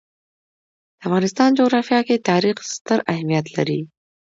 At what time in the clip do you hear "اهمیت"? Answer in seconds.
3.13-3.45